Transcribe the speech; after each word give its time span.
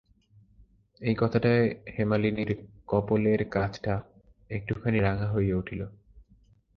এই 1.01 1.15
কথাটায় 1.19 1.65
হেমনলিনীর 1.97 2.51
কপোলের 2.87 3.41
কাছটা 3.49 3.93
একটুখানি 4.49 4.97
রাঙা 4.99 5.27
হইয়া 5.31 5.55
উঠিল। 5.55 5.81